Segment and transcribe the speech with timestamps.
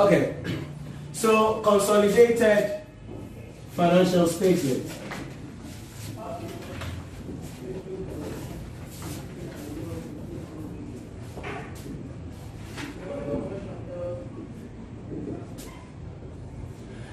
[0.00, 0.34] Okay,
[1.12, 2.80] so consolidated
[3.72, 4.90] financial statement.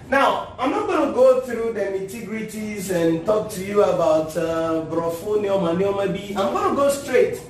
[0.09, 4.85] Now, I'm not going to go through the nitty-gritties and talk to you about uh,
[4.89, 6.33] Brofonium and B.
[6.38, 7.41] I'm going to go straight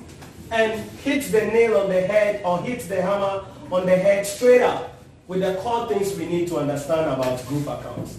[0.50, 4.62] and hit the nail on the head or hit the hammer on the head straight
[4.62, 4.97] up
[5.28, 8.18] with the core things we need to understand about group accounts.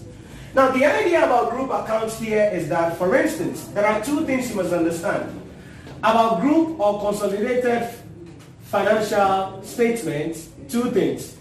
[0.54, 4.50] Now, the idea about group accounts here is that, for instance, there are two things
[4.50, 5.40] you must understand
[5.98, 7.88] about group or consolidated
[8.62, 10.48] financial statements.
[10.68, 11.36] Two things.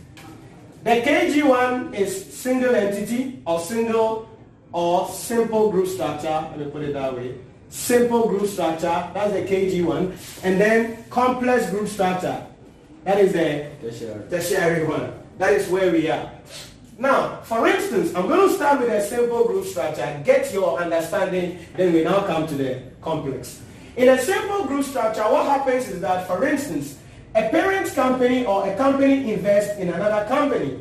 [0.84, 4.28] The KG one is single entity or single
[4.72, 6.28] or simple group structure.
[6.28, 7.36] Let me put it that way.
[7.70, 10.17] Simple group structure, that's the KG one.
[10.44, 12.44] And then complex group structure.
[13.04, 14.30] That is the tertiary.
[14.30, 15.19] tertiary one.
[15.40, 16.30] That is where we are.
[16.98, 21.59] Now, for instance, I'm going to start with a simple group structure, get your understanding,
[21.78, 23.62] then we now come to the complex.
[23.95, 27.00] In a simple group structure, what happens is that, for instance,
[27.36, 30.78] a parent company or a company invests in another company.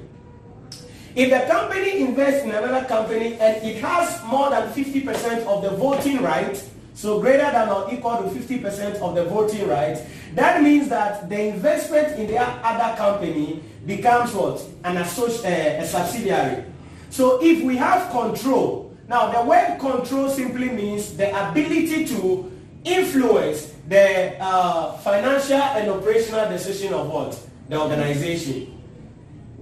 [1.14, 5.70] If the company invests in another company and it has more than 50% of the
[5.70, 10.00] voting rights, so greater than or equal to 50% of the voting rights,
[10.34, 14.62] that means that the investment in their other company becomes what?
[14.84, 16.64] An associate, uh, a subsidiary.
[17.10, 22.52] So if we have control, now the word control simply means the ability to
[22.84, 27.40] influence the uh, financial and operational decision of what?
[27.70, 28.78] The organization.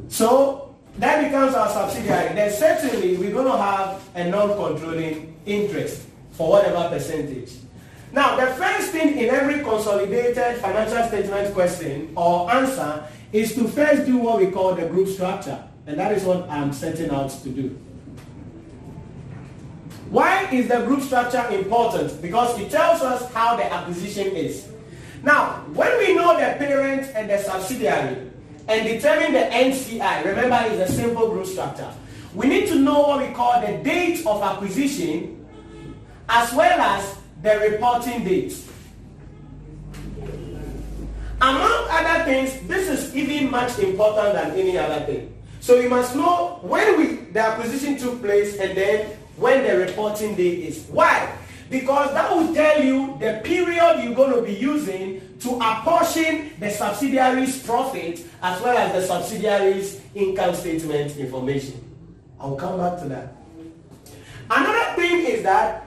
[0.09, 2.35] So that becomes our subsidiary.
[2.35, 6.03] Then certainly we're going to have a non-controlling interest
[6.33, 7.53] for whatever percentage.
[8.13, 14.07] Now, the first thing in every consolidated financial statement question or answer is to first
[14.07, 15.63] do what we call the group structure.
[15.87, 17.79] And that is what I'm setting out to do.
[20.11, 22.23] Why is the group structure important?
[22.23, 24.69] Because it tells us how the acquisition is.
[25.23, 28.31] Now, when we know the parent and the subsidiary
[28.69, 31.93] and determine the NCI, remember it's a simple group structure,
[32.35, 35.45] we need to know what we call the date of acquisition
[36.29, 38.57] as well as the reporting date.
[41.41, 45.35] Among other things, this is even much important than any other thing.
[45.61, 50.35] So you must know when we the acquisition took place and then when the reporting
[50.35, 50.87] day is.
[50.89, 51.31] Why?
[51.69, 56.71] Because that will tell you the period you're going to be using to apportion the
[56.71, 61.83] subsidiary's profit as well as the subsidiary's income statement information.
[62.41, 63.35] I'll come back to that.
[64.49, 65.87] Another thing is that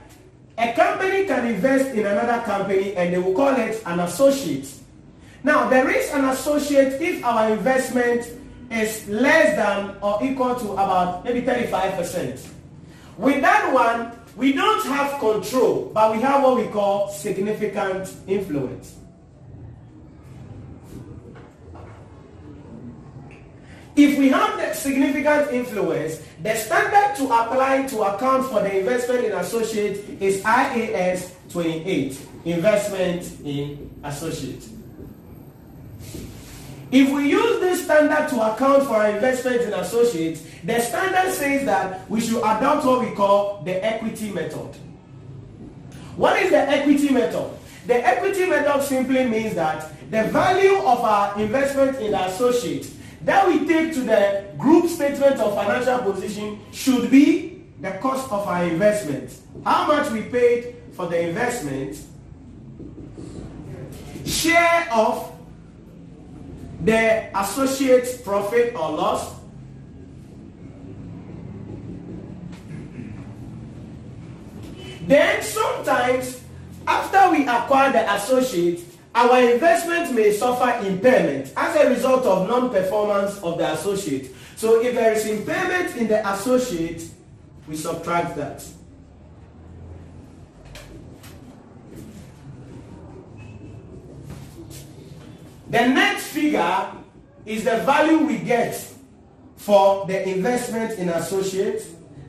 [0.58, 4.70] a company can invest in another company and they will call it an associate.
[5.44, 8.28] Now, there is an associate if our investment
[8.72, 12.48] is less than or equal to about maybe 35%.
[13.18, 18.96] With that one, we don't have control, but we have what we call significant influence.
[23.96, 29.26] If we have the significant influence, the standard to apply to account for the investment
[29.26, 34.79] in associate is IAS 28, investment in associate.
[36.92, 41.66] If we use this standard to account for our investment in associates, the standard says
[41.66, 44.76] that we should adopt what we call the equity method.
[46.16, 47.52] What is the equity method?
[47.86, 52.90] The equity method simply means that the value of our investment in the associate
[53.24, 58.48] that we take to the group statement of financial position should be the cost of
[58.48, 59.32] our investment.
[59.64, 61.98] How much we paid for the investment,
[64.26, 65.32] share of
[66.84, 69.36] the associate's profit or loss,
[75.08, 76.42] then sometimes
[76.88, 78.84] after we acquire the associate,
[79.14, 84.34] our investment may suffer impairment as a result of non-performance of the associate.
[84.56, 87.04] So if there is impairment in the associate,
[87.68, 88.66] we subtract that.
[95.70, 96.92] The next figure
[97.46, 98.74] is the value we get
[99.56, 101.86] for the investment in associates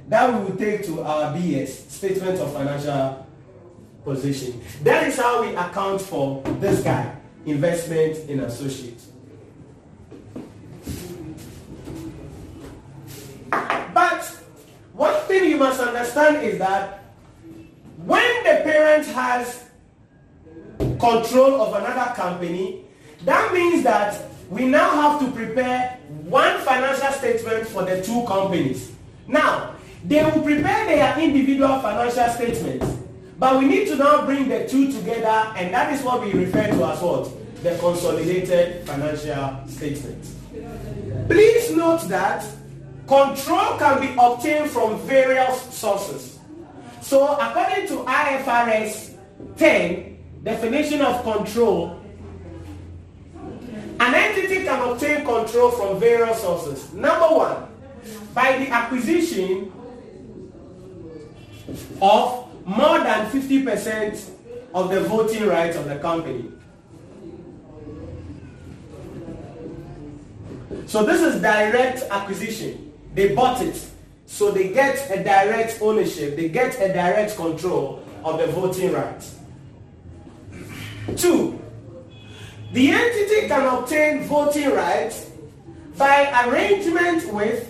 [0.08, 3.26] that we will take to our BS, Statement of Financial
[4.04, 4.60] Position.
[4.82, 7.16] That is how we account for this guy,
[7.46, 9.06] investment in associates.
[13.50, 14.24] But
[14.92, 17.04] one thing you must understand is that
[18.04, 19.64] when the parent has
[20.98, 22.84] control of another company,
[23.24, 28.92] that means that we now have to prepare one financial statement for the two companies.
[29.26, 32.86] Now, they will prepare their individual financial statements,
[33.38, 36.66] but we need to now bring the two together, and that is what we refer
[36.66, 37.30] to as what?
[37.62, 40.24] The consolidated financial statement.
[41.28, 42.44] Please note that
[43.06, 46.38] control can be obtained from various sources.
[47.02, 49.14] So according to IFRS
[49.56, 51.99] 10, definition of control,
[54.00, 56.92] an entity can obtain control from various sources.
[56.94, 57.68] Number one,
[58.34, 59.70] by the acquisition
[62.00, 64.30] of more than 50%
[64.72, 66.50] of the voting rights of the company.
[70.86, 72.92] So this is direct acquisition.
[73.14, 73.86] They bought it.
[74.26, 76.36] So they get a direct ownership.
[76.36, 79.36] They get a direct control of the voting rights.
[81.16, 81.59] Two,
[82.72, 85.30] the entity can obtain voting rights
[85.96, 87.66] by arrangement with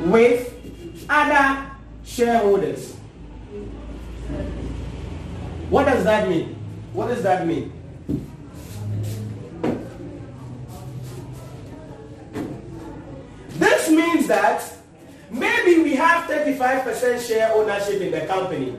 [0.00, 1.70] with other
[2.04, 2.94] shareholders.
[5.68, 6.56] What does that mean?
[6.92, 7.72] What does that mean?
[13.50, 14.64] This means that
[15.30, 18.76] maybe we have 35% share ownership in the company.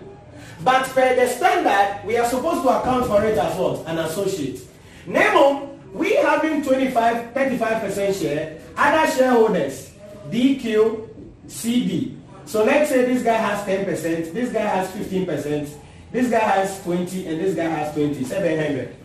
[0.64, 3.88] But per the standard, we are supposed to account for it as what?
[3.88, 4.62] An associate.
[5.08, 9.92] Nemo, we having 25, 35% share, other shareholders,
[10.30, 11.10] DQ,
[11.48, 12.18] CB.
[12.46, 15.70] So let's say this guy has 10%, this guy has 15%,
[16.12, 18.96] this guy has 20, and this guy has 20, 700.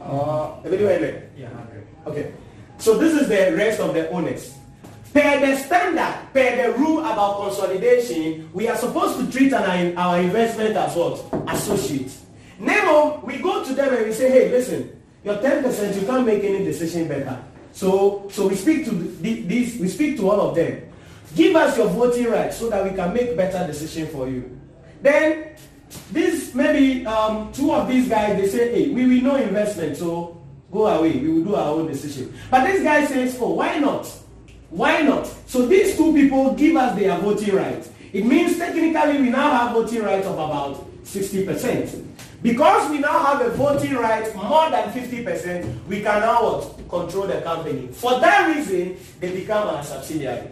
[0.00, 0.56] Uh,
[1.36, 1.86] yeah, 100.
[2.06, 2.32] Okay.
[2.78, 4.54] So this is the rest of the owners.
[5.12, 10.18] Per the standard, per the rule about consolidation, we are supposed to treat an, our
[10.20, 11.22] investment as what?
[11.48, 12.10] Associate.
[12.58, 16.42] Nemo, we go to them and we say, hey, listen, your 10%, you can't make
[16.42, 17.38] any decision better.
[17.72, 20.90] So, so we speak to these, we speak to all of them.
[21.34, 24.58] Give us your voting rights so that we can make better decision for you.
[25.02, 25.56] Then,
[26.10, 30.40] this maybe um, two of these guys, they say, hey, we will no investment, so
[30.70, 31.18] go away.
[31.18, 32.34] We will do our own decision.
[32.50, 34.10] But this guy says, oh, why not?
[34.72, 35.26] Why not?
[35.46, 37.90] So these two people give us their voting rights.
[38.10, 42.06] It means technically we now have voting rights of about 60%.
[42.42, 46.88] Because we now have a voting right more than 50%, we can now what?
[46.88, 47.88] control the company.
[47.88, 50.48] For that reason, they become our subsidiary.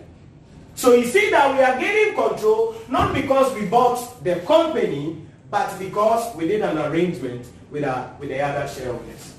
[0.74, 5.16] So you see that we are gaining control not because we bought the company,
[5.50, 9.34] but because we did an arrangement with, our, with the other shareholders.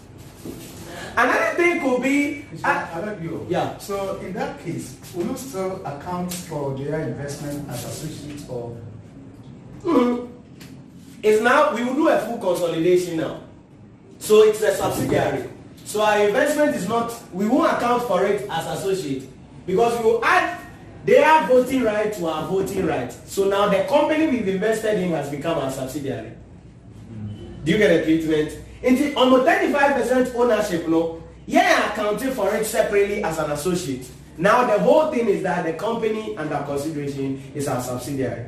[1.18, 2.46] Another thing could be...
[2.64, 3.46] Uh, you.
[3.50, 3.78] Yeah.
[3.78, 8.78] So in that case, we will you still account for their investment as associates or...
[9.84, 10.30] Mm.
[11.24, 13.42] It's now, we will do a full consolidation now.
[14.20, 15.50] So it's a subsidiary.
[15.86, 19.28] So our investment is not, we won't account for it as associate
[19.66, 20.60] because we will add
[21.06, 23.12] their voting right to our voting right.
[23.12, 26.34] So now the company we've invested in has become our subsidiary.
[27.64, 28.58] Do you get the treatment?
[28.84, 34.08] Nti almost 35 percent ownership no yẹn accounting for it separately as an associate.
[34.38, 38.46] Now the whole thing is that the company under consideration is our subsidiary.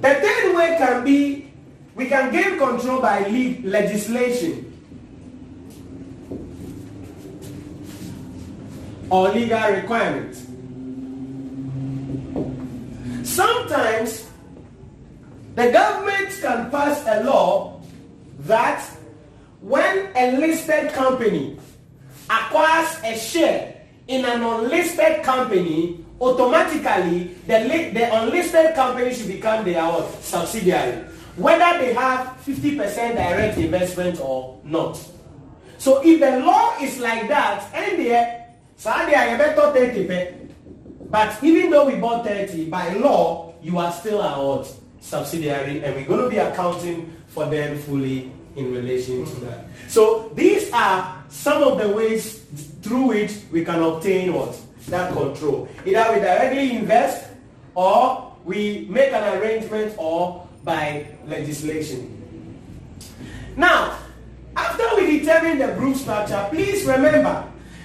[0.00, 1.50] The third way can be
[1.94, 3.26] we can gain control by
[3.64, 4.64] legislation.
[9.10, 10.44] Or legal requirements.
[13.24, 14.27] Sometimes
[15.58, 17.80] the government can pass a law
[18.40, 18.84] that
[19.60, 21.58] when a listed company
[22.30, 23.74] acquires a share
[24.06, 29.82] in an unlisted company, automatically the, the unlisted company should become their
[30.20, 31.04] subsidiary,
[31.36, 35.00] whether they have 50% direct investment or not.
[35.78, 40.48] So if the law is like that, and there, so I better 30
[41.10, 44.64] but even though we bought 30, by law, you are still our
[45.00, 49.46] subsidiary and we're going to be accounting for them fully in relation to mm-hmm.
[49.46, 49.66] that.
[49.88, 52.44] So these are some of the ways
[52.82, 54.58] through which we can obtain what?
[54.88, 55.68] That control.
[55.84, 57.30] Either we directly invest
[57.74, 62.14] or we make an arrangement or by legislation.
[63.56, 63.98] Now,
[64.56, 67.44] after we determine the group structure, please remember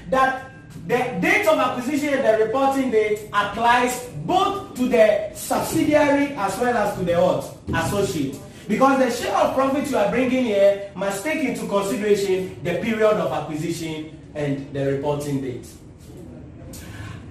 [0.09, 0.51] that
[0.87, 6.75] the date of acquisition and the reporting date applies both to the subsidiary as well
[6.75, 7.57] as to the what?
[7.85, 8.37] Associate.
[8.67, 13.03] Because the share of profit you are bringing here must take into consideration the period
[13.03, 15.67] of acquisition and the reporting date.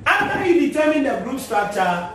[0.05, 2.11] After you determine the group structure,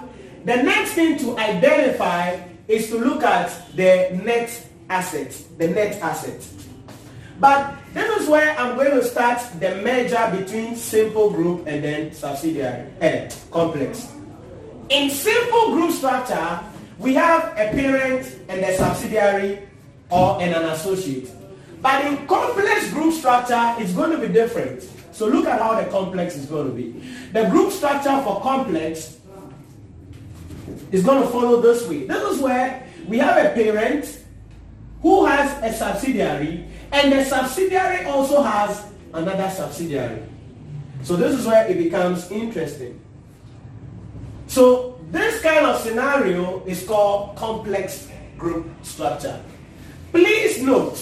[0.46, 6.46] the next thing to identify is to look at the net asset, the net asset.
[7.40, 12.14] But this is where I'm going to start the merger between simple group and then
[12.14, 14.17] subsidiary, eh, complex.
[14.90, 16.60] In simple group structure,
[16.98, 19.68] we have a parent and a subsidiary
[20.10, 21.30] or an associate.
[21.82, 24.84] But in complex group structure, it's going to be different.
[25.12, 27.04] So look at how the complex is going to be.
[27.34, 29.20] The group structure for complex
[30.92, 32.06] is going to follow this way.
[32.06, 34.24] This is where we have a parent
[35.02, 40.24] who has a subsidiary and the subsidiary also has another subsidiary.
[41.04, 43.00] So this is where it becomes interesting.
[44.58, 48.10] So this kind of scenario is called complex
[48.40, 49.40] group structure.
[50.12, 50.98] Please note,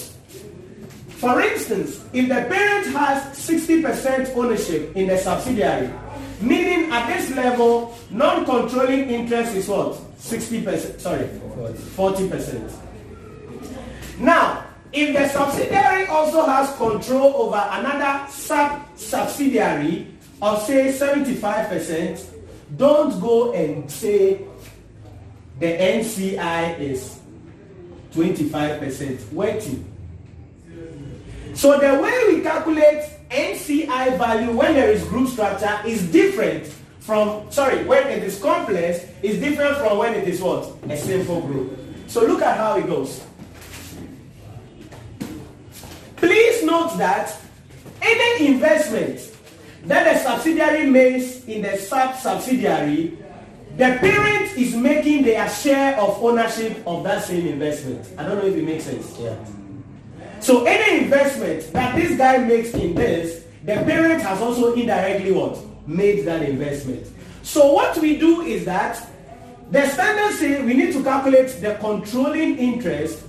[1.16, 5.88] for instance, if the parent has 60% ownership in the subsidiary,
[6.38, 9.94] meaning at this level, non-controlling interest is what?
[10.20, 11.24] 60%, sorry,
[11.96, 12.72] 40%.
[14.18, 20.08] Now, if the subsidiary also has control over another sub-subsidiary
[20.42, 22.35] of say 75%,
[22.74, 24.44] don't go and say
[25.60, 27.20] the NCI is
[28.12, 29.92] 25% waiting.
[31.54, 36.66] So the way we calculate NCI value when there is group structure is different
[37.00, 40.72] from, sorry, when it is complex, is different from when it is what?
[40.90, 41.78] A simple group.
[42.08, 43.24] So look at how it goes.
[46.16, 47.36] Please note that
[48.02, 49.35] any investment
[49.86, 53.18] that the subsidiary makes in the sub-subsidiary,
[53.76, 58.06] the parent is making their share of ownership of that same investment.
[58.18, 59.16] I don't know if it makes sense.
[59.18, 59.36] Yeah.
[60.40, 65.58] So any investment that this guy makes in this, the parent has also indirectly what?
[65.86, 67.06] Made that investment.
[67.42, 69.06] So what we do is that
[69.70, 73.24] the standard say we need to calculate the controlling interest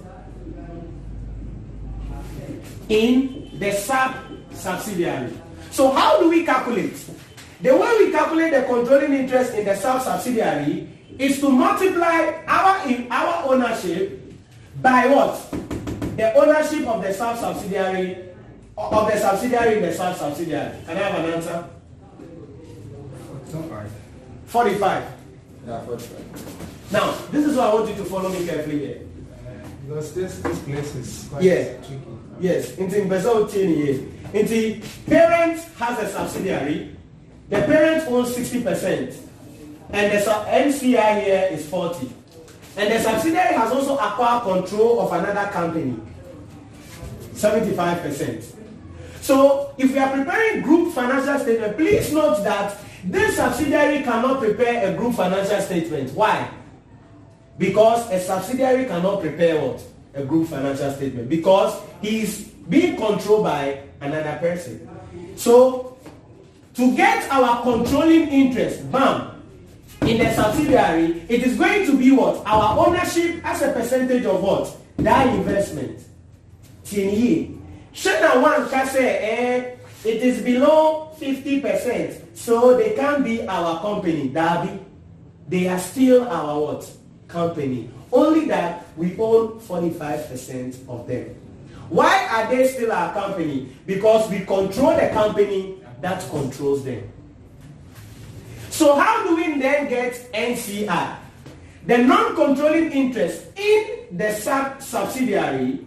[2.90, 4.16] in the sub
[4.52, 5.34] subsidiary.
[5.78, 6.98] So how do we calculate?
[7.62, 12.82] The way we calculate the controlling interest in the sub subsidiary is to multiply our
[13.12, 14.20] our ownership
[14.82, 15.38] by what?
[16.18, 18.18] The ownership of the sub subsidiary
[18.76, 20.74] of the subsidiary in the sub subsidiary.
[20.88, 21.70] Can I have an answer?
[23.52, 23.92] 45.
[24.48, 25.04] 45.
[25.68, 26.92] Yeah, 45.
[26.92, 29.02] Now, this is why I want you to follow me carefully here.
[29.86, 31.64] Because this, this place is quite Yeah.
[31.86, 32.02] tricky.
[32.40, 34.44] Yes, nti mpɛsɛ wotie ne yie.
[34.44, 36.96] Nti parent has a subsidiary.
[37.50, 39.16] The parent owns 60%.
[39.90, 42.10] And the NCI here is 40.
[42.78, 45.96] And the subsidiary has also acquired control of another company.
[47.34, 48.56] 75%.
[49.22, 54.92] So if we are preparing group financial statement, please note that this subsidiary cannot prepare
[54.92, 56.12] a group financial statement.
[56.14, 56.50] Why?
[57.58, 59.82] Because a subsidiary cannot prepare what?
[60.14, 61.30] A group financial statement.
[61.30, 64.90] Because he is being controlled by another person.
[65.36, 65.98] So,
[66.76, 69.38] to get our controlling interest, bam,
[70.02, 72.46] in the subsidiary, it is going to be what?
[72.46, 74.76] Our ownership as a percentage of what?
[74.98, 76.04] That investment.
[76.86, 77.58] Tienye.
[77.94, 79.76] Shana one can say, eh,
[80.06, 84.80] it is below 50%, so they can't be our company, Darby.
[85.48, 86.90] They are still our what?
[87.28, 87.90] Company.
[88.12, 91.36] Only that we own 45% of them.
[91.90, 93.72] Why are they still our company?
[93.86, 97.12] Because we control the company that controls them.
[98.70, 101.16] So how do we then get NCI?
[101.86, 105.86] The non-controlling interest in the sub subsidiary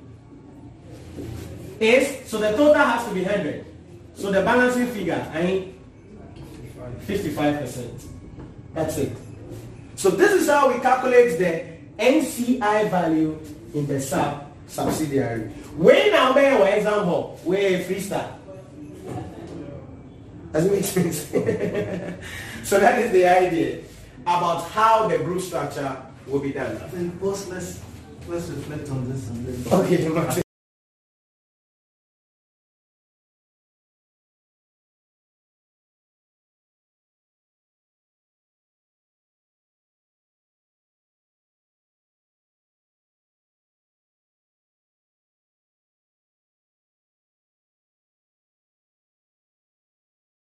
[1.78, 3.64] is, so the total has to be 100.
[4.14, 5.80] So the balancing figure, I mean,
[7.06, 8.06] 55%.
[8.74, 9.16] That's it.
[9.96, 13.38] So this is how we calculate the NCI value
[13.74, 15.48] in the sub subsidiary.
[15.76, 18.36] When now be your example, we freestyle.
[20.52, 21.18] Does it make sense?
[22.68, 23.82] so that is the idea
[24.22, 25.96] about how the group structure
[26.26, 26.80] will be done.
[26.92, 27.80] Then boss, let's
[28.28, 29.80] let's reflect on this and then.
[29.80, 30.42] Okay,